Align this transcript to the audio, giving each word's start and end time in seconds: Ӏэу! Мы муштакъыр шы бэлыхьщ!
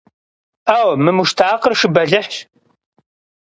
Ӏэу! 0.65 0.89
Мы 1.03 1.11
муштакъыр 1.17 1.73
шы 1.79 1.87
бэлыхьщ! 1.93 2.35